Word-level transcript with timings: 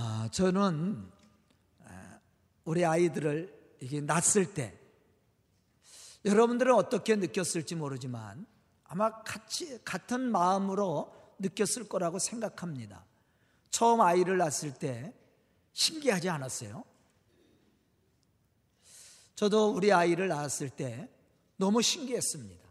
아, 0.00 0.28
저는 0.30 1.10
아, 1.84 2.20
우리 2.64 2.84
아이들을 2.84 3.76
이게 3.80 4.00
낳았을 4.00 4.54
때 4.54 4.78
여러분들은 6.24 6.72
어떻게 6.72 7.16
느꼈을지 7.16 7.74
모르지만 7.74 8.46
아마 8.84 9.24
같이 9.24 9.82
같은 9.84 10.30
마음으로 10.30 11.12
느꼈을 11.40 11.88
거라고 11.88 12.20
생각합니다. 12.20 13.04
처음 13.70 14.00
아이를 14.00 14.38
낳았을 14.38 14.72
때 14.74 15.12
신기하지 15.72 16.28
않았어요? 16.28 16.84
저도 19.34 19.72
우리 19.72 19.92
아이를 19.92 20.28
낳았을 20.28 20.70
때 20.70 21.10
너무 21.56 21.82
신기했습니다. 21.82 22.68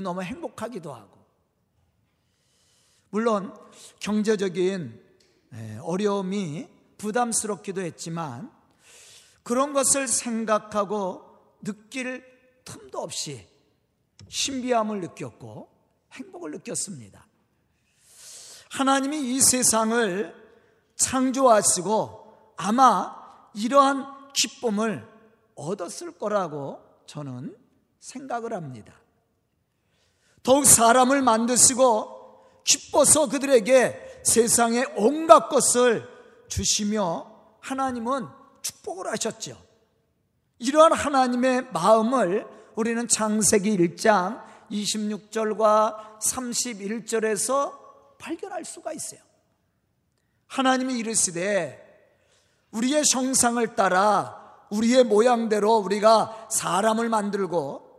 너무 0.00 0.22
행복하기도 0.22 0.94
하고. 0.94 1.26
물론 3.10 3.52
경제적인 3.98 5.01
어려움이 5.82 6.68
부담스럽기도 6.98 7.82
했지만 7.82 8.50
그런 9.42 9.72
것을 9.72 10.08
생각하고 10.08 11.24
느낄 11.62 12.24
틈도 12.64 13.00
없이 13.00 13.46
신비함을 14.28 15.00
느꼈고 15.00 15.68
행복을 16.12 16.52
느꼈습니다. 16.52 17.26
하나님이 18.70 19.34
이 19.34 19.40
세상을 19.40 20.34
창조하시고 20.96 22.54
아마 22.56 23.14
이러한 23.54 24.32
기쁨을 24.32 25.06
얻었을 25.54 26.12
거라고 26.12 26.80
저는 27.06 27.56
생각을 28.00 28.54
합니다. 28.54 28.94
더욱 30.42 30.64
사람을 30.64 31.22
만드시고 31.22 32.62
기뻐서 32.64 33.28
그들에게 33.28 34.01
세상의 34.24 34.86
온갖 34.96 35.48
것을 35.48 36.08
주시며 36.48 37.30
하나님은 37.60 38.26
축복을 38.62 39.10
하셨죠. 39.12 39.56
이러한 40.58 40.92
하나님의 40.92 41.68
마음을 41.72 42.46
우리는 42.76 43.06
창세기 43.08 43.76
1장 43.76 44.42
26절과 44.70 46.20
31절에서 46.20 47.72
발견할 48.18 48.64
수가 48.64 48.92
있어요. 48.92 49.20
하나님이 50.46 50.98
이르시되 50.98 51.80
우리의 52.70 53.02
형상을 53.10 53.74
따라 53.74 54.40
우리의 54.70 55.04
모양대로 55.04 55.76
우리가 55.78 56.48
사람을 56.50 57.08
만들고 57.08 57.90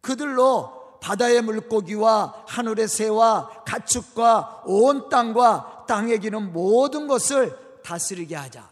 그들로 0.00 0.85
바다의 1.06 1.40
물고기와 1.42 2.46
하늘의 2.48 2.88
새와 2.88 3.62
가축과 3.64 4.64
온 4.66 5.08
땅과 5.08 5.84
땅에 5.86 6.16
기는 6.18 6.52
모든 6.52 7.06
것을 7.06 7.56
다스리게 7.84 8.34
하자. 8.34 8.68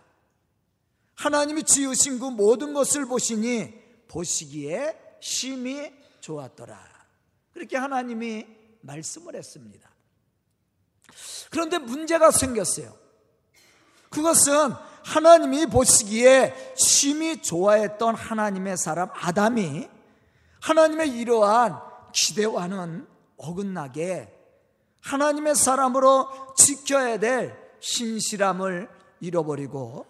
하나님이 1.14 1.62
지으신 1.62 2.18
그 2.18 2.24
모든 2.24 2.74
것을 2.74 3.06
보시니 3.06 3.72
보시기에 4.08 4.98
심히 5.20 5.92
좋았더라. 6.18 6.77
그렇게 7.52 7.77
하나님이 7.77 8.46
말씀을 8.80 9.36
했습니다. 9.36 9.88
그런데 11.50 11.78
문제가 11.78 12.32
생겼어요. 12.32 12.96
그것은 14.10 14.72
하나님이 15.05 15.66
보시기에 15.66 16.74
심히 16.77 17.40
좋아했던 17.40 18.16
하나님의 18.16 18.77
사람 18.77 19.08
아담이 19.12 19.88
하나님의 20.60 21.10
이러한 21.10 21.93
기대와는 22.14 23.06
어긋나게 23.36 24.32
하나님의 25.02 25.54
사람으로 25.54 26.54
지켜야 26.56 27.18
될 27.18 27.54
신실함을 27.80 28.88
잃어버리고 29.20 30.06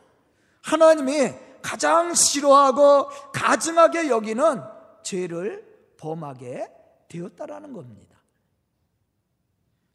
하나님이 0.63 1.35
가장 1.63 2.15
싫어하고 2.15 3.09
가증하게 3.33 4.09
여기는 4.09 4.63
죄를 5.03 5.67
범하게 5.99 6.71
되었다라는 7.09 7.73
겁니다. 7.73 8.19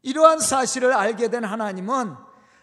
이러한 0.01 0.39
사실을 0.39 0.93
알게 0.93 1.29
된 1.29 1.43
하나님은 1.43 2.15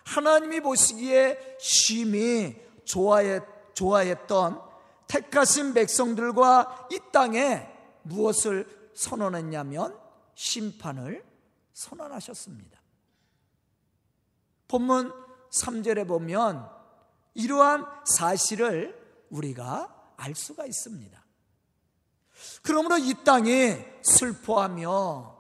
하나님이 0.04 0.60
보시기에 0.60 1.56
심히 1.60 2.56
좋아했, 2.84 3.42
좋아했던 3.74 4.60
택하신 5.06 5.74
백성들과 5.74 6.88
이 6.90 7.00
땅에 7.12 7.68
무엇을 8.02 8.66
선언했냐면 8.96 9.96
심판을 10.34 11.24
선언하셨습니다. 11.72 12.80
본문 14.68 15.12
3절에 15.50 16.08
보면 16.08 16.68
이러한 17.34 17.86
사실을 18.04 19.26
우리가 19.30 20.14
알 20.16 20.34
수가 20.34 20.66
있습니다. 20.66 21.24
그러므로 22.62 22.98
이 22.98 23.14
땅에 23.24 23.86
슬퍼하며 24.02 25.36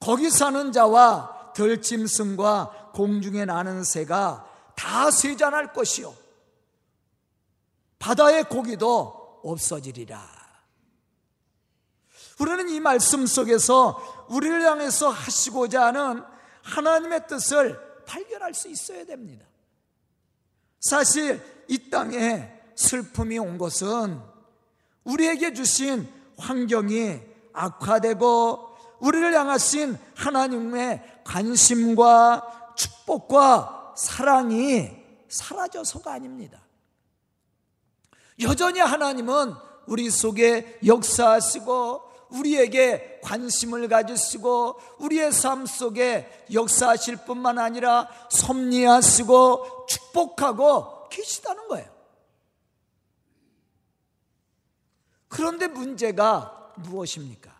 거기 0.00 0.30
사는 0.30 0.72
자와 0.72 1.52
들짐승과 1.54 2.92
공중에 2.94 3.44
나는 3.44 3.84
새가 3.84 4.48
다 4.74 5.10
쇠잔할 5.10 5.72
것이요. 5.72 6.14
바다의 7.98 8.44
고기도 8.44 9.40
없어지리라. 9.44 10.41
우리는 12.38 12.68
이 12.68 12.80
말씀 12.80 13.26
속에서 13.26 14.26
우리를 14.28 14.62
향해서 14.62 15.10
하시고자 15.10 15.86
하는 15.86 16.22
하나님의 16.62 17.26
뜻을 17.26 17.78
발견할 18.06 18.54
수 18.54 18.68
있어야 18.68 19.04
됩니다. 19.04 19.44
사실 20.80 21.40
이 21.68 21.90
땅에 21.90 22.52
슬픔이 22.74 23.38
온 23.38 23.58
것은 23.58 24.20
우리에게 25.04 25.52
주신 25.52 26.08
환경이 26.38 27.20
악화되고 27.52 28.76
우리를 29.00 29.34
향하신 29.34 29.98
하나님의 30.14 31.22
관심과 31.24 32.74
축복과 32.76 33.94
사랑이 33.96 34.90
사라져서가 35.28 36.12
아닙니다. 36.12 36.60
여전히 38.40 38.80
하나님은 38.80 39.54
우리 39.86 40.10
속에 40.10 40.78
역사하시고 40.84 42.11
우리에게 42.32 43.20
관심을 43.22 43.88
가지시고 43.88 44.80
우리의 44.98 45.32
삶 45.32 45.66
속에 45.66 46.46
역사하실 46.52 47.24
뿐만 47.24 47.58
아니라 47.58 48.08
섭리하시고 48.30 49.86
축복하고 49.88 51.08
계시다는 51.08 51.68
거예요. 51.68 51.90
그런데 55.28 55.66
문제가 55.66 56.72
무엇입니까? 56.76 57.52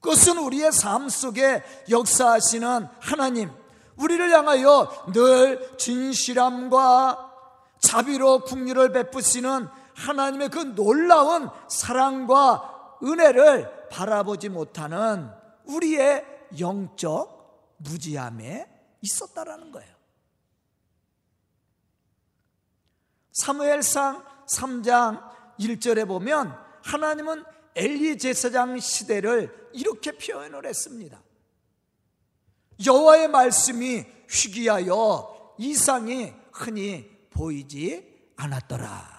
그것은 0.00 0.38
우리의 0.38 0.70
삶 0.72 1.08
속에 1.08 1.62
역사하시는 1.88 2.88
하나님, 2.98 3.50
우리를 3.96 4.30
향하여 4.30 5.06
늘 5.12 5.76
진실함과 5.78 7.32
자비로 7.80 8.40
국류를 8.40 8.92
베푸시는 8.92 9.68
하나님의 9.94 10.48
그 10.50 10.58
놀라운 10.74 11.48
사랑과 11.68 12.73
은혜를 13.02 13.88
바라보지 13.88 14.48
못하는 14.48 15.30
우리의 15.64 16.24
영적 16.58 17.76
무지함에 17.78 18.68
있었다라는 19.00 19.72
거예요. 19.72 19.94
사무엘상 23.32 24.24
3장 24.46 25.30
1절에 25.58 26.06
보면 26.06 26.56
하나님은 26.84 27.44
엘리 27.74 28.18
제사장 28.18 28.78
시대를 28.78 29.70
이렇게 29.72 30.12
표현을 30.12 30.66
했습니다. 30.66 31.20
여호와의 32.84 33.28
말씀이 33.28 34.04
희귀하여 34.30 35.54
이상이 35.58 36.32
흔히 36.52 37.10
보이지 37.30 38.32
않았더라. 38.36 39.13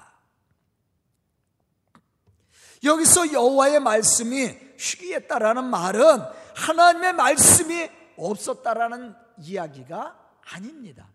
여기서 2.85 3.33
여호와의 3.33 3.79
말씀이 3.79 4.57
희귀했다라는 4.77 5.65
말은 5.65 6.21
하나님의 6.55 7.13
말씀이 7.13 7.89
없었다라는 8.17 9.15
이야기가 9.39 10.17
아닙니다. 10.53 11.09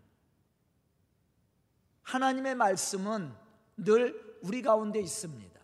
하나님의 2.03 2.55
말씀은 2.55 3.33
늘 3.77 4.39
우리 4.41 4.61
가운데 4.61 4.99
있습니다. 4.99 5.59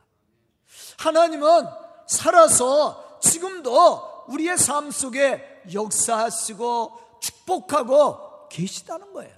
하나님은 0.98 1.66
살아서 2.08 3.20
지금도 3.22 4.26
우리의 4.30 4.58
삶 4.58 4.92
속에 4.92 5.64
역사하시고 5.74 7.20
축복하고 7.22 8.48
계시다는 8.50 9.14
거예요. 9.14 9.36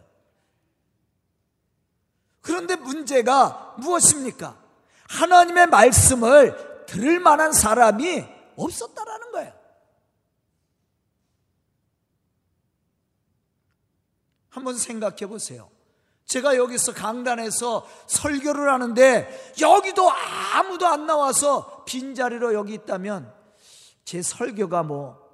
그런데 2.41 2.75
문제가 2.75 3.75
무엇입니까? 3.77 4.68
하나님의 5.09 5.67
말씀을 5.67 6.85
들을 6.85 7.19
만한 7.19 7.51
사람이 7.51 8.25
없었다라는 8.55 9.31
거예요. 9.31 9.53
한번 14.49 14.77
생각해 14.77 15.27
보세요. 15.27 15.69
제가 16.25 16.57
여기서 16.57 16.93
강단에서 16.93 17.87
설교를 18.07 18.71
하는데 18.71 19.53
여기도 19.59 20.09
아무도 20.53 20.85
안 20.85 21.07
나와서 21.07 21.83
빈자리로 21.85 22.53
여기 22.53 22.75
있다면 22.75 23.33
제 24.05 24.21
설교가 24.21 24.83
뭐 24.83 25.27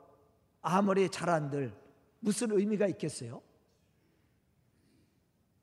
아무리 0.62 1.10
잘한들 1.10 1.76
무슨 2.20 2.52
의미가 2.52 2.88
있겠어요? 2.88 3.42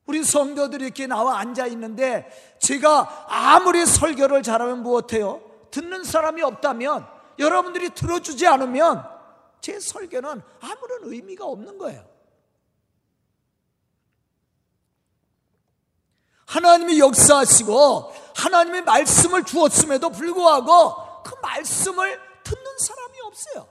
우리 0.06 0.24
성도들이 0.24 0.84
이렇게 0.84 1.06
나와 1.06 1.38
앉아 1.38 1.66
있는데 1.68 2.28
제가 2.60 3.26
아무리 3.28 3.86
설교를 3.86 4.42
잘하면 4.42 4.82
무엇해요? 4.82 5.42
듣는 5.70 6.04
사람이 6.04 6.42
없다면 6.42 7.06
여러분들이 7.38 7.90
들어주지 7.90 8.46
않으면 8.46 9.08
제 9.60 9.78
설교는 9.78 10.42
아무런 10.60 11.00
의미가 11.04 11.44
없는 11.46 11.78
거예요. 11.78 12.12
하나님이 16.46 16.98
역사하시고 16.98 18.12
하나님의 18.36 18.82
말씀을 18.82 19.44
주었음에도 19.44 20.10
불구하고 20.10 21.22
그 21.22 21.34
말씀을 21.40 22.20
듣는 22.42 22.78
사람이 22.78 23.20
없어요. 23.22 23.68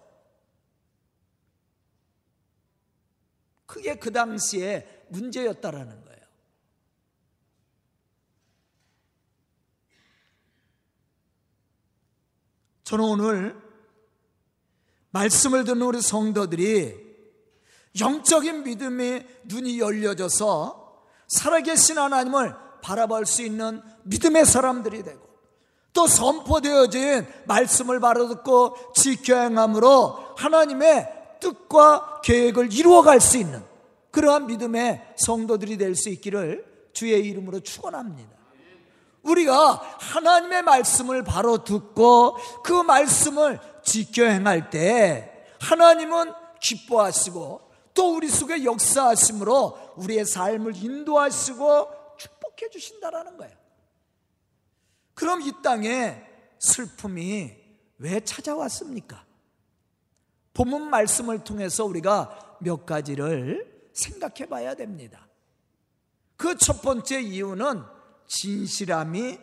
그게 3.67 3.95
그 3.99 4.11
당시에 4.11 5.05
문제였다라는 5.09 6.05
거예요. 6.05 6.10
저는 12.91 13.05
오늘 13.05 13.55
말씀을 15.11 15.63
듣는 15.63 15.81
우리 15.81 16.01
성도들이 16.01 16.93
영적인 18.01 18.65
믿음의 18.65 19.25
눈이 19.45 19.79
열려져서 19.79 21.05
살아계신 21.29 21.97
하나님을 21.97 22.53
바라볼 22.81 23.25
수 23.25 23.43
있는 23.43 23.81
믿음의 24.03 24.45
사람들이 24.45 25.03
되고 25.03 25.21
또 25.93 26.05
선포되어진 26.05 27.25
말씀을 27.45 28.01
바로 28.01 28.27
듣고 28.27 28.75
지켜 28.93 29.39
행함으로 29.39 30.35
하나님의 30.35 31.37
뜻과 31.39 32.19
계획을 32.25 32.73
이루어갈 32.73 33.21
수 33.21 33.37
있는 33.37 33.63
그러한 34.11 34.47
믿음의 34.47 35.13
성도들이 35.15 35.77
될 35.77 35.95
수 35.95 36.09
있기를 36.09 36.89
주의 36.91 37.25
이름으로 37.25 37.61
축원합니다. 37.61 38.40
우리가 39.23 39.73
하나님의 39.99 40.63
말씀을 40.63 41.23
바로 41.23 41.63
듣고 41.63 42.35
그 42.63 42.73
말씀을 42.73 43.59
지켜 43.83 44.25
행할 44.25 44.69
때 44.69 45.45
하나님은 45.59 46.33
기뻐하시고 46.59 47.71
또 47.93 48.15
우리 48.15 48.29
속에 48.29 48.63
역사하심으로 48.63 49.93
우리의 49.97 50.25
삶을 50.25 50.75
인도하시고 50.75 52.17
축복해 52.17 52.69
주신다라는 52.71 53.37
거예요. 53.37 53.55
그럼 55.13 55.41
이 55.41 55.51
땅에 55.61 56.23
슬픔이 56.59 57.51
왜 57.97 58.19
찾아왔습니까? 58.21 59.25
본문 60.53 60.89
말씀을 60.89 61.43
통해서 61.43 61.85
우리가 61.85 62.57
몇 62.59 62.85
가지를 62.85 63.89
생각해 63.93 64.47
봐야 64.49 64.73
됩니다. 64.75 65.27
그 66.37 66.55
첫 66.55 66.81
번째 66.81 67.21
이유는 67.21 67.83
진실함이 68.31 69.37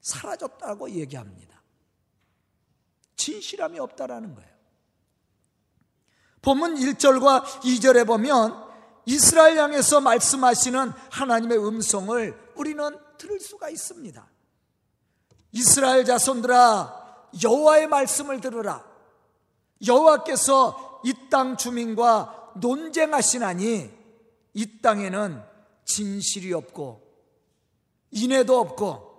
사라졌다고 0.00 0.90
얘기합니다. 0.90 1.60
진실함이 3.16 3.80
없다라는 3.80 4.34
거예요. 4.34 4.50
본문 6.40 6.76
1절과 6.76 7.44
2절에 7.44 8.06
보면 8.06 8.70
이스라엘 9.06 9.58
향해서 9.58 10.00
말씀하시는 10.00 10.92
하나님의 11.10 11.58
음성을 11.58 12.52
우리는 12.54 12.98
들을 13.18 13.40
수가 13.40 13.68
있습니다. 13.68 14.30
이스라엘 15.52 16.04
자손들아 16.04 17.26
여호와의 17.42 17.88
말씀을 17.88 18.40
들으라. 18.40 18.88
여호와께서 19.84 21.02
이 21.04 21.28
땅 21.28 21.56
주민과 21.56 22.52
논쟁하시나니 22.56 23.90
이 24.54 24.80
땅에는 24.80 25.49
진실이 25.94 26.52
없고 26.52 27.02
인애도 28.10 28.58
없고 28.58 29.10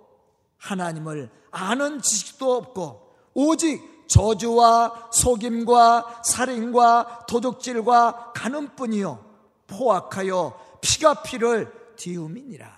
하나님을 0.58 1.30
아는 1.50 2.00
지식도 2.00 2.54
없고 2.54 3.14
오직 3.34 4.06
저주와 4.08 5.10
속임과 5.12 6.22
살인과 6.24 7.26
도둑질과 7.28 8.32
가늠뿐이요 8.34 9.32
포악하여 9.66 10.78
피가 10.80 11.22
피를 11.22 11.72
뒤움이니라 11.96 12.70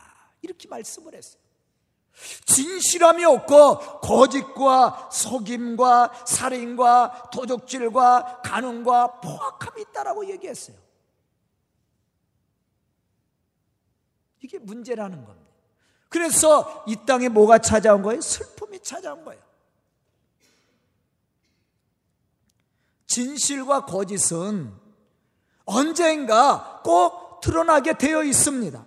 이렇게 0.42 0.68
말씀을 0.68 1.14
했어요. 1.14 1.42
진실함이 2.46 3.24
없고 3.24 4.00
거짓과 4.00 5.10
속임과 5.10 6.24
살인과 6.26 7.30
도둑질과 7.32 8.42
간음과 8.42 9.20
포악함이 9.20 9.82
있다라고 9.82 10.28
얘기했어요. 10.30 10.83
이게 14.44 14.58
문제라는 14.58 15.24
겁니다. 15.24 15.50
그래서 16.10 16.84
이 16.86 16.96
땅에 17.06 17.30
뭐가 17.30 17.58
찾아온 17.58 18.02
거예요? 18.02 18.20
슬픔이 18.20 18.78
찾아온 18.80 19.24
거예요. 19.24 19.42
진실과 23.06 23.86
거짓은 23.86 24.70
언젠가 25.64 26.82
꼭 26.84 27.40
드러나게 27.40 27.96
되어 27.96 28.22
있습니다. 28.22 28.84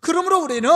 그러므로 0.00 0.40
우리는 0.40 0.70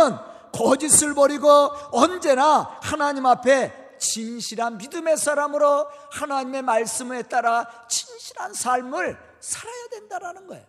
거짓을 0.53 1.15
버리고 1.15 1.49
언제나 1.93 2.79
하나님 2.83 3.25
앞에 3.25 3.97
진실한 3.99 4.77
믿음의 4.77 5.17
사람으로 5.17 5.89
하나님의 6.11 6.61
말씀에 6.61 7.23
따라 7.23 7.67
진실한 7.89 8.53
삶을 8.53 9.19
살아야 9.41 9.89
된다라는 9.91 10.47
거예요. 10.49 10.67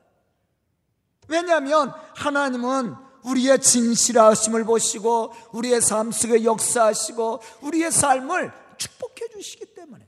왜냐하면 1.27 1.93
하나님은 2.15 3.12
우리의 3.25 3.61
진실하심을 3.61 4.65
보시고 4.65 5.33
우리의 5.51 5.81
삶 5.81 6.11
속에 6.11 6.43
역사하시고 6.43 7.41
우리의 7.61 7.91
삶을 7.91 8.51
축복해 8.77 9.29
주시기 9.29 9.73
때문에 9.73 10.07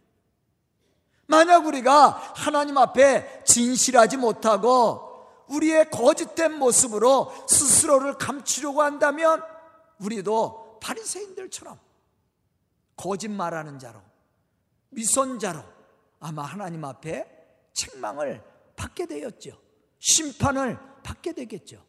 만약 1.27 1.65
우리가 1.65 2.09
하나님 2.35 2.77
앞에 2.77 3.43
진실하지 3.45 4.17
못하고 4.17 5.05
우리의 5.47 5.89
거짓된 5.91 6.53
모습으로 6.53 7.31
스스로를 7.47 8.17
감추려고 8.17 8.81
한다면 8.81 9.41
우리도 9.99 10.79
바리새인들처럼 10.81 11.79
거짓말하는 12.95 13.79
자로 13.79 14.01
미선자로 14.89 15.61
아마 16.19 16.43
하나님 16.43 16.83
앞에 16.83 17.25
책망을 17.73 18.43
받게 18.75 19.05
되었죠. 19.05 19.59
심판을 19.99 20.79
받게 21.03 21.33
되겠죠. 21.33 21.83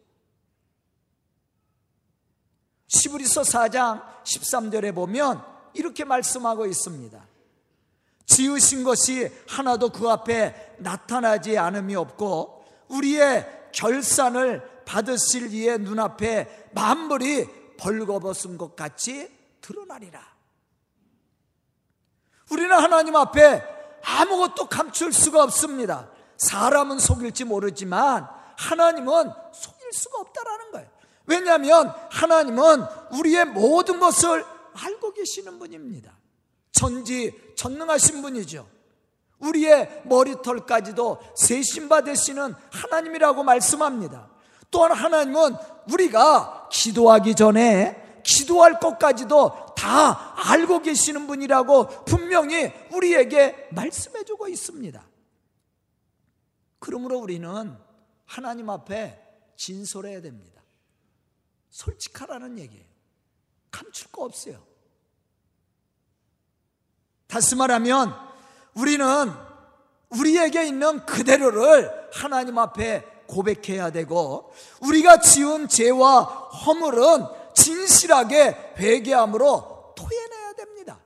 시브리서 2.88 3.42
4장 3.42 4.02
13절에 4.24 4.94
보면 4.94 5.44
이렇게 5.74 6.04
말씀하고 6.04 6.66
있습니다. 6.66 7.26
지으신 8.26 8.84
것이 8.84 9.30
하나도 9.48 9.90
그 9.90 10.08
앞에 10.08 10.76
나타나지 10.78 11.58
않음이 11.58 11.94
없고 11.94 12.64
우리의 12.88 13.70
결산을 13.72 14.84
받으실 14.84 15.52
이의 15.52 15.78
눈앞에 15.78 16.68
만물이 16.72 17.76
벌거벗은 17.76 18.58
것 18.58 18.74
같이 18.74 19.30
드러나리라. 19.60 20.20
우리는 22.50 22.70
하나님 22.72 23.16
앞에 23.16 23.62
아무것도 24.04 24.68
감출 24.68 25.12
수가 25.12 25.42
없습니다. 25.42 26.08
사람은 26.36 26.98
속일지 26.98 27.44
모르지만 27.44 28.28
하나님은 28.56 29.32
속일 29.52 29.92
수가 29.92 30.20
없다라는 30.20 30.72
거예요. 30.72 30.95
왜냐하면 31.26 31.92
하나님은 32.10 32.84
우리의 33.12 33.46
모든 33.46 34.00
것을 34.00 34.44
알고 34.74 35.12
계시는 35.12 35.58
분입니다. 35.58 36.16
전지 36.72 37.32
전능하신 37.56 38.22
분이죠. 38.22 38.68
우리의 39.38 40.02
머리털까지도 40.04 41.20
세신바 41.34 42.02
되시는 42.02 42.54
하나님이라고 42.70 43.42
말씀합니다. 43.42 44.30
또한 44.70 44.92
하나님은 44.92 45.56
우리가 45.92 46.68
기도하기 46.70 47.34
전에 47.34 48.20
기도할 48.24 48.80
것까지도 48.80 49.74
다 49.76 50.34
알고 50.50 50.82
계시는 50.82 51.26
분이라고 51.26 52.04
분명히 52.04 52.72
우리에게 52.92 53.68
말씀해 53.72 54.24
주고 54.24 54.48
있습니다. 54.48 55.02
그러므로 56.78 57.18
우리는 57.18 57.76
하나님 58.24 58.68
앞에 58.70 59.22
진솔해야 59.56 60.20
됩니다. 60.20 60.55
솔직하라는 61.76 62.58
얘기예요. 62.58 62.86
감출 63.70 64.10
거 64.10 64.24
없어요. 64.24 64.64
다시 67.26 67.54
말하면 67.54 68.14
우리는 68.74 69.30
우리에게 70.08 70.66
있는 70.66 71.04
그대로를 71.04 72.08
하나님 72.14 72.58
앞에 72.58 73.04
고백해야 73.26 73.90
되고 73.90 74.54
우리가 74.80 75.20
지은 75.20 75.68
죄와 75.68 76.22
허물은 76.22 77.26
진실하게 77.54 78.74
회개함으로 78.78 79.94
토해내야 79.96 80.52
됩니다. 80.54 80.98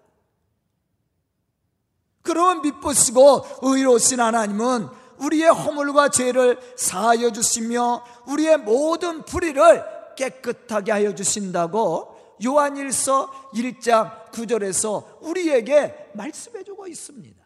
그러면 2.23 2.63
믿으시고 2.63 3.45
의로우신 3.63 4.21
하나님은 4.21 4.89
우리의 5.19 5.49
허물과 5.49 6.11
죄를 6.11 6.61
사하여 6.77 7.33
주시며 7.33 8.05
우리의 8.29 8.59
모든 8.59 9.25
불의를 9.25 10.00
깨끗하게 10.21 10.93
하여 10.93 11.15
주신다고 11.15 12.37
요한일서 12.45 13.51
1장 13.55 14.31
9절에서 14.31 15.23
우리에게 15.23 16.11
말씀해 16.15 16.63
주고 16.65 16.87
있습니다. 16.87 17.41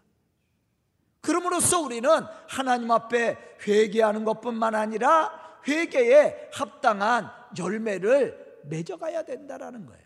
그러므로써 1.21 1.81
우리는 1.81 2.11
하나님 2.49 2.91
앞에 2.91 3.57
회개하는 3.67 4.25
것뿐만 4.25 4.75
아니라 4.75 5.59
회개에 5.67 6.51
합당한 6.53 7.31
열매를 7.57 8.61
맺어가야 8.65 9.25
된다라는 9.25 9.87
거예요. 9.87 10.05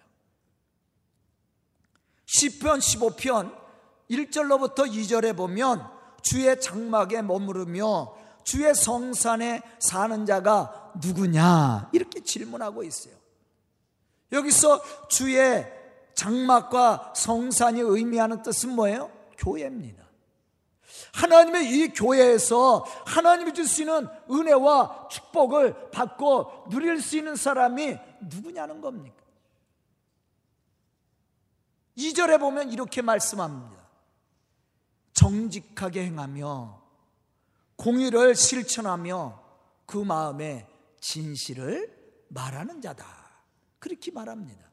시편 2.26 2.78
15편 2.78 3.56
1절로부터 4.10 4.87
2절에 4.87 5.37
보면 5.37 5.84
주의 6.22 6.60
장막에 6.60 7.22
머무르며 7.22 8.14
주의 8.44 8.75
성산에 8.75 9.62
사는 9.78 10.25
자가 10.25 10.77
누구냐 10.97 11.90
이렇게 11.92 12.23
질문하고 12.23 12.83
있어요. 12.83 13.14
여기서 14.33 15.09
주의 15.09 15.66
장막과 16.14 17.12
성산이 17.14 17.80
의미하는 17.80 18.42
뜻은 18.42 18.75
뭐예요? 18.75 19.11
교회입니다. 19.38 20.04
하나님의 21.12 21.71
이 21.71 21.88
교회에서 21.88 22.85
하나님이 23.07 23.54
주시는 23.54 24.09
은혜와 24.30 25.09
축복을 25.11 25.90
받고 25.90 26.66
누릴 26.71 27.00
수 27.00 27.16
있는 27.16 27.37
사람이 27.37 27.97
누구냐는 28.21 28.80
겁니까? 28.80 29.16
2절에 31.97 32.38
보면 32.38 32.73
이렇게 32.73 33.02
말씀합니다. 33.02 33.78
정직하게 35.12 36.07
행하며 36.07 36.80
공의를 37.76 38.35
실천하며 38.35 39.40
그 39.87 39.99
마음에 39.99 40.68
진실을 41.00 41.97
말하는 42.28 42.81
자다. 42.81 43.07
그렇게 43.78 44.11
말합니다. 44.11 44.69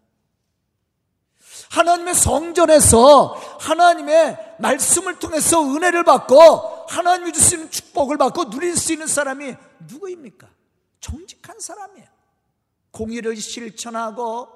하나님의 1.70 2.16
성전에서 2.16 3.58
하나님의 3.60 4.56
말씀을 4.60 5.20
통해서 5.20 5.64
은혜를 5.64 6.04
받고 6.04 6.86
하나님이 6.88 7.34
주시는 7.34 7.72
축복을 7.72 8.18
받고 8.18 8.50
누릴 8.50 8.76
수 8.76 8.94
있는 8.94 9.08
사람이 9.08 9.56
누구입니까? 9.88 10.48
정직한 11.00 11.60
사람이에요. 11.60 12.08
공의를 12.92 13.36
실천하고 13.36 14.50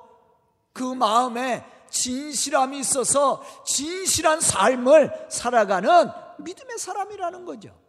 그 0.73 0.83
마음에 0.83 1.65
진실함이 1.89 2.79
있어서 2.79 3.43
진실한 3.65 4.41
삶을 4.41 5.27
살아가는 5.29 6.11
믿음의 6.39 6.77
사람이라는 6.77 7.45
거죠. 7.45 7.88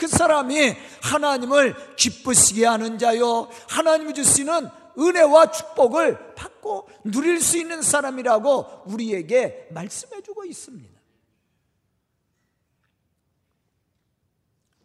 그 0.00 0.08
사람이 0.08 0.74
하나님을 1.02 1.94
기쁘시게 1.96 2.64
하는 2.64 2.98
자요. 2.98 3.50
하나님이 3.68 4.14
주시는 4.14 4.70
은혜와 4.98 5.50
축복을 5.50 6.34
받고 6.34 6.88
누릴 7.04 7.42
수 7.42 7.58
있는 7.58 7.82
사람이라고 7.82 8.84
우리에게 8.86 9.68
말씀해 9.72 10.22
주고 10.22 10.46
있습니다. 10.46 10.98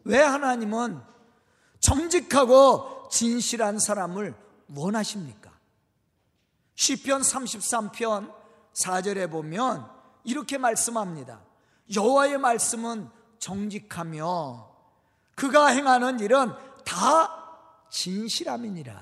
왜 0.04 0.20
하나님은 0.20 1.00
정직하고 1.80 3.08
진실한 3.10 3.78
사람을 3.78 4.34
원하십니까? 4.74 5.50
시편 6.74 7.22
33편 7.22 8.34
4절에 8.74 9.30
보면 9.30 9.90
이렇게 10.24 10.58
말씀합니다. 10.58 11.40
여호와의 11.94 12.36
말씀은 12.36 13.08
정직하며 13.38 14.75
그가 15.36 15.66
행하는 15.68 16.18
일은 16.18 16.52
다 16.84 17.32
진실함이니라. 17.90 18.92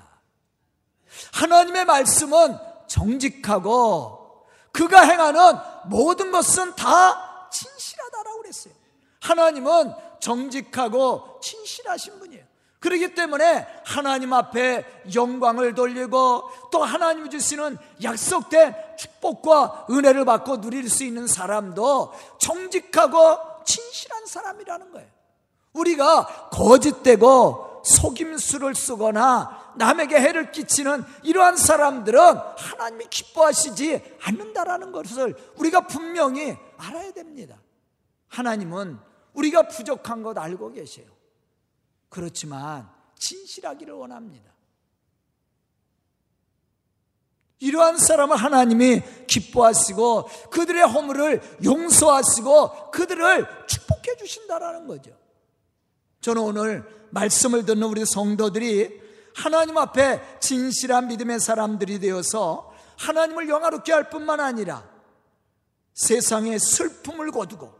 하나님의 1.32 1.84
말씀은 1.84 2.58
정직하고 2.86 4.44
그가 4.72 5.02
행하는 5.02 5.40
모든 5.86 6.30
것은 6.32 6.74
다 6.74 7.48
진실하다라고 7.50 8.42
그랬어요. 8.42 8.74
하나님은 9.20 9.94
정직하고 10.20 11.40
진실하신 11.40 12.18
분이에요. 12.18 12.44
그렇기 12.80 13.14
때문에 13.14 13.66
하나님 13.84 14.34
앞에 14.34 14.84
영광을 15.14 15.74
돌리고 15.74 16.50
또 16.70 16.84
하나님이 16.84 17.30
주시는 17.30 17.78
약속된 18.02 18.74
축복과 18.98 19.86
은혜를 19.88 20.26
받고 20.26 20.60
누릴 20.60 20.90
수 20.90 21.04
있는 21.04 21.26
사람도 21.26 22.12
정직하고 22.38 23.64
진실한 23.64 24.26
사람이라는 24.26 24.92
거예요. 24.92 25.13
우리가 25.74 26.48
거짓되고 26.50 27.82
속임수를 27.84 28.74
쓰거나 28.74 29.74
남에게 29.76 30.16
해를 30.16 30.52
끼치는 30.52 31.04
이러한 31.22 31.56
사람들은 31.56 32.20
하나님이 32.56 33.06
기뻐하시지 33.10 34.16
않는다라는 34.22 34.92
것을 34.92 35.34
우리가 35.56 35.86
분명히 35.86 36.56
알아야 36.78 37.12
됩니다. 37.12 37.60
하나님은 38.28 38.98
우리가 39.34 39.68
부족한 39.68 40.22
것 40.22 40.38
알고 40.38 40.72
계세요. 40.72 41.06
그렇지만 42.08 42.88
진실하기를 43.18 43.94
원합니다. 43.94 44.52
이러한 47.58 47.98
사람을 47.98 48.36
하나님이 48.36 49.02
기뻐하시고 49.26 50.28
그들의 50.50 50.82
허물을 50.86 51.58
용서하시고 51.64 52.90
그들을 52.90 53.66
축복해 53.66 54.16
주신다라는 54.18 54.86
거죠. 54.86 55.23
저는 56.24 56.40
오늘 56.40 57.08
말씀을 57.10 57.66
듣는 57.66 57.82
우리 57.82 58.06
성도들이 58.06 58.98
하나님 59.34 59.76
앞에 59.76 60.38
진실한 60.40 61.08
믿음의 61.08 61.38
사람들이 61.38 61.98
되어서 61.98 62.74
하나님을 62.96 63.50
영화롭게 63.50 63.92
할 63.92 64.08
뿐만 64.08 64.40
아니라 64.40 64.88
세상의 65.92 66.58
슬픔을 66.58 67.30
거두고 67.30 67.74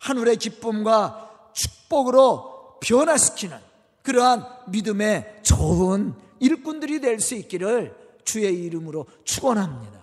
하늘의 0.00 0.36
기쁨과 0.36 1.52
축복으로 1.54 2.78
변화시키는 2.82 3.58
그러한 4.02 4.44
믿음의 4.68 5.40
좋은 5.42 6.14
일꾼들이 6.40 7.00
될 7.00 7.20
수 7.20 7.34
있기를 7.36 8.18
주의 8.26 8.64
이름으로 8.64 9.06
축원합니다. 9.24 9.98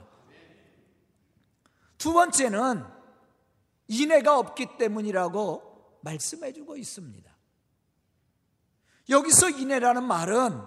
두 2.00 2.14
번째는 2.14 2.84
인애가 3.90 4.40
없기 4.40 4.70
때문이라고 4.80 6.00
말씀해 6.02 6.52
주고 6.52 6.76
있습니다. 6.76 7.33
여기서 9.10 9.50
인애라는 9.50 10.04
말은 10.04 10.62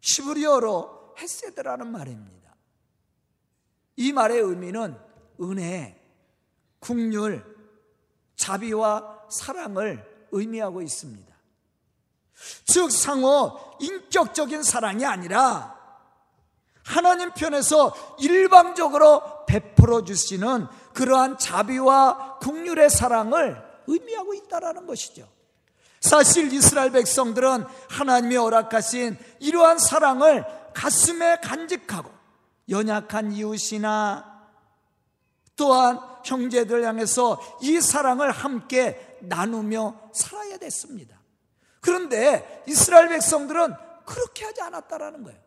시브리어로 0.00 1.14
헤세드라는 1.18 1.90
말입니다. 1.90 2.54
이 3.96 4.12
말의 4.12 4.40
의미는 4.40 4.98
은혜, 5.40 6.00
국률, 6.80 7.44
자비와 8.36 9.26
사랑을 9.30 10.26
의미하고 10.32 10.82
있습니다. 10.82 11.34
즉, 12.66 12.90
상호 12.90 13.58
인격적인 13.80 14.62
사랑이 14.62 15.04
아니라 15.04 15.74
하나님 16.84 17.32
편에서 17.32 17.94
일방적으로 18.18 19.46
베풀어 19.46 20.04
주시는 20.04 20.66
그러한 20.92 21.38
자비와 21.38 22.38
국률의 22.40 22.90
사랑을 22.90 23.62
의미하고 23.86 24.34
있다라는 24.34 24.86
것이죠. 24.86 25.33
사실 26.04 26.52
이스라엘 26.52 26.90
백성들은 26.90 27.64
하나님이 27.88 28.36
허락하신 28.36 29.16
이러한 29.40 29.78
사랑을 29.78 30.44
가슴에 30.74 31.36
간직하고 31.42 32.10
연약한 32.68 33.32
이웃이나 33.32 34.44
또한 35.56 35.98
형제들 36.22 36.84
향해서 36.84 37.40
이 37.62 37.80
사랑을 37.80 38.30
함께 38.30 39.16
나누며 39.22 40.10
살아야 40.12 40.58
됐습니다. 40.58 41.18
그런데 41.80 42.62
이스라엘 42.68 43.08
백성들은 43.08 43.74
그렇게 44.04 44.44
하지 44.44 44.60
않았다라는 44.60 45.22
거예요. 45.24 45.40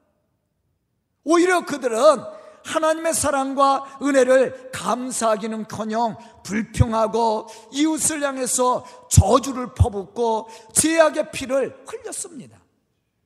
오히려 1.23 1.65
그들은 1.65 1.99
하나님의 2.67 3.13
사랑과 3.13 3.97
은혜를 4.01 4.71
감사하기는커녕 4.71 6.17
불평하고 6.43 7.47
이웃을 7.71 8.21
향해서 8.21 8.85
저주를 9.09 9.73
퍼붓고 9.73 10.49
죄악의 10.73 11.31
피를 11.31 11.83
흘렸습니다. 11.87 12.59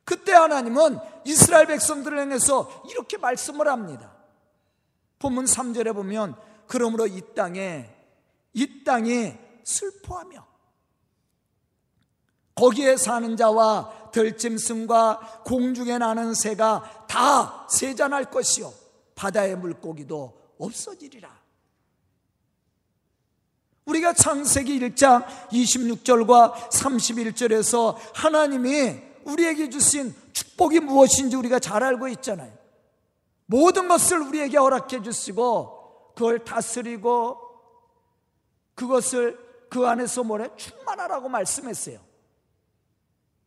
그때 0.06 0.34
하나님은 0.34 1.00
이스라엘 1.26 1.66
백성들을 1.68 2.18
향해서 2.20 2.84
이렇게 2.90 3.18
말씀을 3.18 3.68
합니다. 3.68 4.14
본문 5.20 5.46
3절에 5.46 5.94
보면 5.94 6.36
그러므로 6.68 7.08
이 7.08 7.22
땅에 7.36 7.90
이 8.54 8.84
땅에 8.84 9.40
슬퍼하며 9.64 10.46
거기에 12.56 12.98
사는 12.98 13.38
자와 13.38 14.12
들짐승과 14.12 15.44
공중에 15.46 15.98
나는 15.98 16.34
새가 16.34 17.06
다 17.08 17.68
세잔할 17.70 18.26
것이요 18.26 18.81
바다의 19.22 19.56
물고기도 19.56 20.56
없어지리라. 20.58 21.30
우리가 23.86 24.14
창세기 24.14 24.80
1장 24.80 25.24
26절과 25.50 26.54
31절에서 26.72 27.98
하나님이 28.16 29.00
우리에게 29.26 29.70
주신 29.70 30.16
축복이 30.34 30.80
무엇인지 30.80 31.36
우리가 31.36 31.60
잘 31.60 31.84
알고 31.84 32.08
있잖아요. 32.08 32.52
모든 33.46 33.88
것을 33.88 34.22
우리에게 34.22 34.58
허락해 34.58 35.04
주시고 35.04 36.14
그걸 36.16 36.44
다스리고 36.44 37.38
그것을 38.74 39.38
그 39.70 39.86
안에서 39.86 40.24
뭐래? 40.24 40.50
충만하라고 40.56 41.30
말씀했어요. 41.30 42.00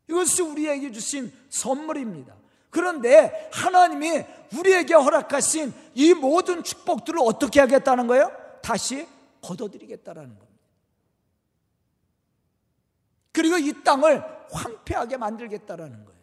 이것이 0.09 0.43
우리에게 0.43 0.93
주신 0.93 1.33
선물입니다. 1.51 2.44
그런데 2.75 3.49
하나님이 3.53 4.25
우리에게 4.59 4.95
허락하신 4.95 5.73
이 5.95 6.13
모든 6.13 6.65
축복들을 6.65 7.21
어떻게 7.23 7.61
하겠다는 7.61 8.09
거예요? 8.09 8.33
다시 8.63 9.07
걷어들이겠다라는 9.43 10.37
겁니다. 10.37 10.61
그리고 13.31 13.59
이 13.59 13.73
땅을 13.85 14.25
황폐하게 14.51 15.19
만들겠다라는 15.19 16.05
거예요. 16.05 16.21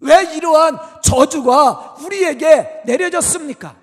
왜 0.00 0.36
이러한 0.36 0.78
저주가 1.02 1.96
우리에게 2.02 2.82
내려졌습니까? 2.84 3.80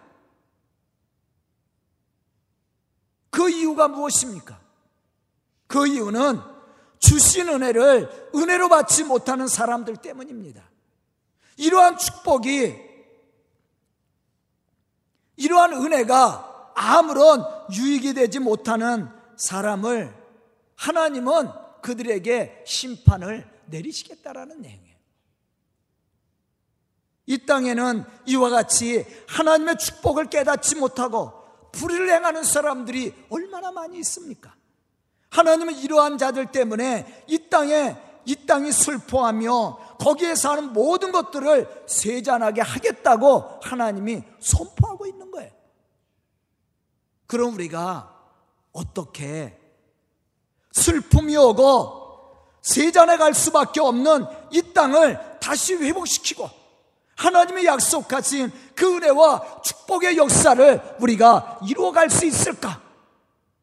그 3.31 3.50
이유가 3.50 3.88
무엇입니까? 3.88 4.59
그 5.65 5.88
이유는 5.88 6.39
주신 7.00 7.50
은혜를 7.50 8.29
은혜로 8.36 8.69
받지 8.69 9.03
못하는 9.03 9.47
사람들 9.47 9.97
때문입니다. 9.97 10.76
이러한 11.57 11.97
축복이, 11.97 12.75
이러한 15.35 15.73
은혜가 15.73 16.73
아무런 16.75 17.43
유익이 17.73 18.13
되지 18.13 18.39
못하는 18.39 19.09
사람을 19.35 20.15
하나님은 20.75 21.49
그들에게 21.81 22.63
심판을 22.65 23.49
내리시겠다라는 23.65 24.61
내용이에요. 24.61 24.97
이 27.25 27.45
땅에는 27.45 28.05
이와 28.25 28.49
같이 28.49 29.05
하나님의 29.27 29.77
축복을 29.77 30.29
깨닫지 30.29 30.75
못하고 30.75 31.33
불의를 31.73 32.09
행하는 32.09 32.43
사람들이 32.43 33.13
얼마나 33.29 33.71
많이 33.71 33.99
있습니까? 33.99 34.55
하나님은 35.29 35.75
이러한 35.75 36.17
자들 36.17 36.51
때문에 36.51 37.25
이 37.27 37.49
땅에 37.49 37.97
이 38.27 38.36
땅이 38.46 38.74
슬퍼하며 38.74 39.98
거기에 40.00 40.36
사는 40.36 40.74
모든 40.74 41.13
것들을 41.13 41.86
세잔하게 41.88 42.62
하겠다고 42.62 43.62
하나님이 43.63 44.22
선포하고 44.39 45.07
있는 45.07 45.31
거예요. 45.31 45.50
그럼 47.25 47.53
우리가 47.53 48.13
어떻게 48.74 49.57
슬픔이 50.74 51.38
오고 51.38 52.36
세잔해 52.62 53.15
갈 53.15 53.34
수밖에 53.34 53.79
없는 53.79 54.25
이 54.51 54.74
땅을 54.74 55.39
다시 55.39 55.75
회복시키고 55.75 56.50
하나님의 57.15 57.65
약속하신 57.65 58.51
그 58.75 58.98
은혜와 58.98 59.62
축복의 59.63 60.17
역사를 60.17 60.98
우리가 61.00 61.60
이루어갈 61.65 62.10
수 62.10 62.25
있을까? 62.25 62.81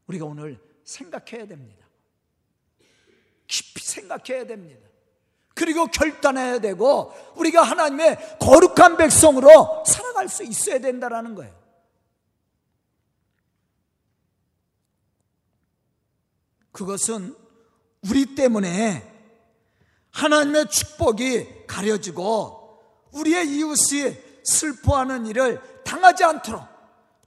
우리가 0.06 0.24
오늘 0.24 0.58
생각해야 0.84 1.46
됩니다. 1.46 1.83
깊이 3.54 3.84
생각해야 3.84 4.46
됩니다. 4.46 4.88
그리고 5.54 5.86
결단해야 5.86 6.58
되고 6.58 7.12
우리가 7.36 7.62
하나님의 7.62 8.38
거룩한 8.40 8.96
백성으로 8.96 9.84
살아갈 9.86 10.28
수 10.28 10.42
있어야 10.42 10.80
된다는 10.80 11.36
거예요. 11.36 11.54
그것은 16.72 17.36
우리 18.10 18.34
때문에 18.34 19.12
하나님의 20.10 20.68
축복이 20.68 21.66
가려지고 21.68 22.82
우리의 23.12 23.48
이웃이 23.48 24.16
슬퍼하는 24.42 25.26
일을 25.26 25.60
당하지 25.84 26.24
않도록 26.24 26.73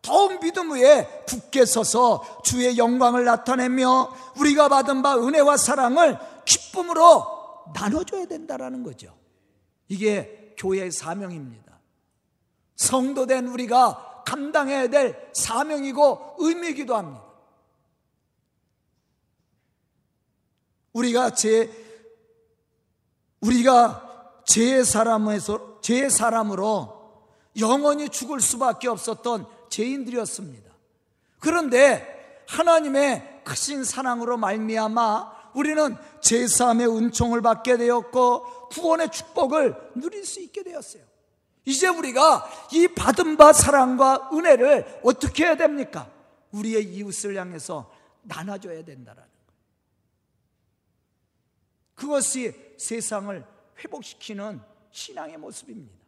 더욱 0.08 0.40
믿음 0.40 0.72
위에 0.72 1.06
굳게 1.28 1.66
서서 1.66 2.42
주의 2.42 2.78
영광을 2.78 3.26
나타내며 3.26 4.16
우리가 4.38 4.70
받은 4.70 5.02
바 5.02 5.18
은혜와 5.18 5.58
사랑을 5.58 6.18
기쁨으로 6.46 7.66
나눠줘야 7.74 8.26
된다라는 8.26 8.84
거죠. 8.84 9.14
이게 9.90 10.56
교회의 10.58 10.94
사명입니다. 10.94 11.82
성도된 12.78 13.48
우리가 13.48 14.24
감당해야 14.26 14.88
될 14.88 15.30
사명이고 15.34 16.36
의미이기도 16.40 16.96
합니다. 16.96 17.26
우리가 20.94 21.32
제 21.32 21.70
우리가 23.42 24.42
제 24.46 24.86
사람에서 24.86 25.82
제 25.82 26.08
사람으로 26.08 26.96
영원히 27.60 28.08
죽을 28.08 28.40
수밖에 28.40 28.88
없었던 28.88 29.57
죄인들이었습니다. 29.78 30.72
그런데 31.40 32.44
하나님의 32.48 33.42
크신 33.44 33.84
사랑으로 33.84 34.38
말미암아 34.38 35.52
우리는 35.54 35.96
제3의 36.22 36.96
은총을 36.98 37.42
받게 37.42 37.78
되었고 37.78 38.70
구원의 38.70 39.12
축복을 39.12 39.92
누릴 39.96 40.26
수 40.26 40.42
있게 40.42 40.64
되었어요. 40.64 41.04
이제 41.66 41.88
우리가 41.88 42.50
이 42.72 42.88
받은 42.88 43.38
바 43.38 43.54
사랑과 43.54 44.30
은혜를 44.34 45.02
어떻게 45.04 45.46
해야 45.46 45.56
됩니까? 45.56 46.10
우리의 46.52 46.84
이웃을 46.96 47.36
향해서 47.36 47.92
나눠줘야 48.24 48.84
된다라는 48.84 49.30
그것이 51.94 52.54
세상을 52.78 53.46
회복시키는 53.80 54.62
신앙의 54.92 55.38
모습입니다. 55.38 56.07